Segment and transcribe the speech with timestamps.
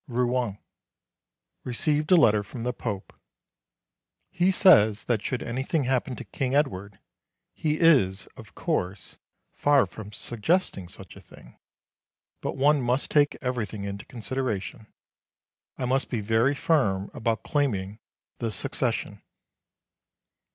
[0.07, 0.57] Rouen.
[1.63, 3.13] Received a letter from the Pope.
[4.31, 6.97] He says that should anything happen to King Edward
[7.53, 9.19] he is, of course,
[9.53, 11.59] far from suggesting such a thing,
[12.41, 14.87] but one must take everything into consideration
[15.77, 17.99] I must be very firm about claiming
[18.39, 19.21] the succession.